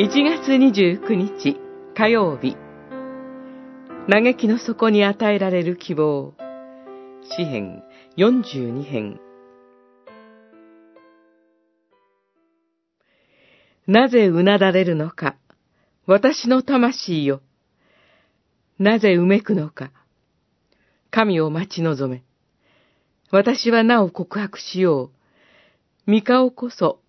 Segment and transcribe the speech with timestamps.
[0.00, 1.56] 1月29日
[1.96, 2.56] 火曜日。
[4.08, 6.34] 嘆きの底に与えられる希望。
[7.24, 7.82] 詩編
[8.16, 9.20] 42編。
[13.88, 15.34] なぜうなだれるのか
[16.06, 17.40] 私の魂よ
[18.78, 19.90] なぜうめくのか
[21.10, 22.22] 神を待ち望め。
[23.32, 25.10] 私はなお告白しよ
[26.06, 26.08] う。
[26.08, 27.00] 三顔こそ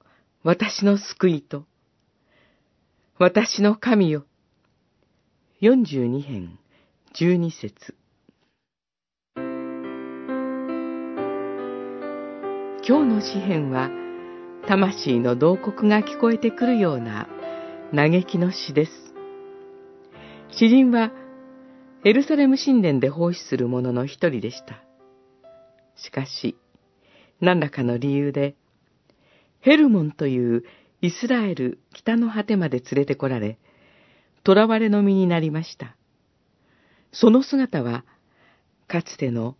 [0.41, 1.68] 私の救いと。
[3.21, 4.23] 私の神よ。
[5.61, 6.57] 42編、
[7.15, 7.93] 12節
[12.87, 13.89] 今日の詩篇は、
[14.69, 17.27] 魂の洞窟が聞こえてくるような
[17.93, 18.91] 嘆きの詩です。
[20.57, 21.11] 詩人は、
[22.05, 24.81] エルサレム神殿で奉仕する者の一人でした。
[25.97, 26.55] しかし、
[27.41, 28.55] 何らかの理由で、
[29.59, 30.63] ヘルモンという
[31.01, 33.57] イスラエル北の果てまで連れてこられ、
[34.45, 35.95] 囚われの身になりました。
[37.13, 38.03] その姿は、
[38.87, 39.55] かつての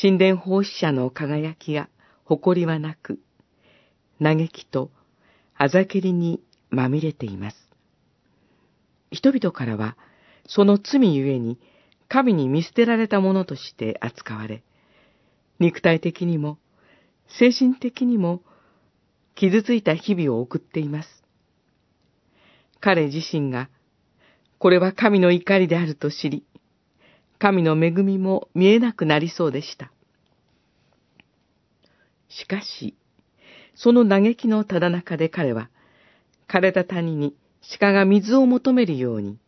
[0.00, 1.88] 神殿奉仕者の輝きや
[2.24, 3.20] 誇りはなく、
[4.20, 4.90] 嘆きと
[5.54, 7.56] あざけりにまみれています。
[9.12, 9.96] 人々からは、
[10.48, 11.58] その罪ゆえに
[12.08, 14.64] 神に見捨てられたものとして扱われ、
[15.60, 16.58] 肉体的にも
[17.38, 18.42] 精神的にも
[19.36, 21.08] 傷ついた日々を送っています。
[22.80, 23.68] 彼自身が、
[24.58, 26.44] これは神の怒りであると知り、
[27.38, 29.92] 神の恵みも見えなくなりそうでした。
[32.28, 32.96] しかし、
[33.74, 35.68] その嘆きのただ中で彼は、
[36.48, 37.36] 枯れた谷に
[37.78, 39.38] 鹿が水を求めるように、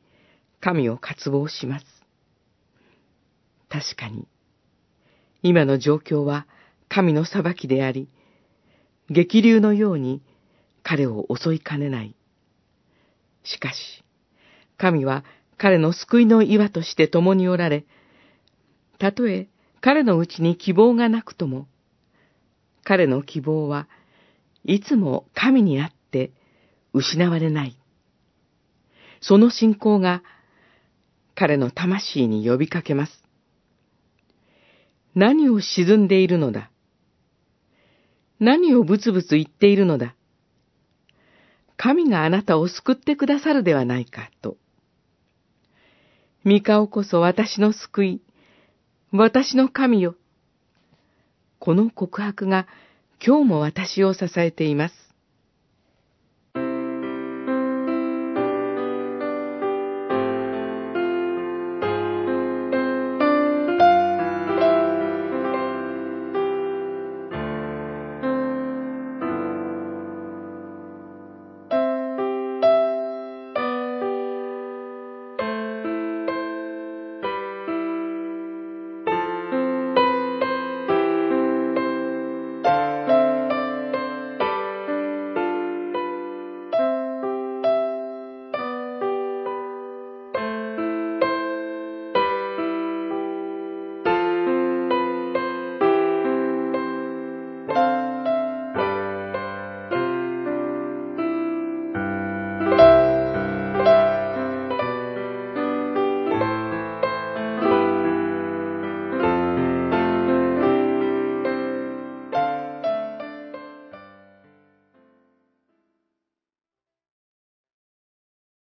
[0.60, 1.86] 神を渇望します。
[3.70, 4.28] 確かに、
[5.42, 6.46] 今の状況は
[6.88, 8.08] 神の裁きであり、
[9.10, 10.22] 激流のように
[10.82, 12.14] 彼を襲いかねない。
[13.44, 14.04] しかし、
[14.76, 15.24] 神は
[15.56, 17.84] 彼の救いの岩として共におられ、
[18.98, 19.48] たとえ
[19.80, 21.66] 彼のうちに希望がなくとも、
[22.84, 23.88] 彼の希望は
[24.64, 26.32] いつも神にあって
[26.92, 27.78] 失われない。
[29.20, 30.22] その信仰が
[31.34, 33.12] 彼の魂に呼びかけます。
[35.14, 36.70] 何を沈んでいるのだ？
[38.40, 40.14] 何をブツブツ言っているのだ。
[41.76, 44.56] 神があなたを救ってくださるではないか、と。
[46.44, 48.22] 三顔こそ私の救い、
[49.12, 50.14] 私の神よ。
[51.58, 52.66] この告白が
[53.24, 54.94] 今日も私を支えています。